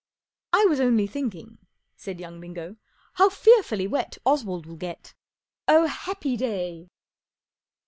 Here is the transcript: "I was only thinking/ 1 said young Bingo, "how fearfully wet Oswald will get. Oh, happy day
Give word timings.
"I 0.53 0.65
was 0.65 0.79
only 0.79 1.05
thinking/ 1.05 1.45
1 1.47 1.57
said 1.95 2.19
young 2.19 2.41
Bingo, 2.41 2.77
"how 3.13 3.29
fearfully 3.29 3.85
wet 3.85 4.17
Oswald 4.25 4.65
will 4.65 4.75
get. 4.75 5.13
Oh, 5.67 5.85
happy 5.85 6.35
day 6.35 6.89